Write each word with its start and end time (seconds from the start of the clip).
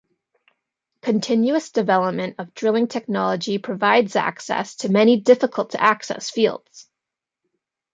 Continuous 1.03 1.69
development 1.69 2.37
of 2.39 2.55
drilling 2.55 2.87
technology 2.87 3.59
provides 3.59 4.15
access 4.15 4.77
to 4.77 4.89
many 4.89 5.21
difficult-to-access 5.21 6.31
fields. 6.31 6.89